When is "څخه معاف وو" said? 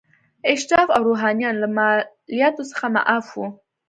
2.71-3.45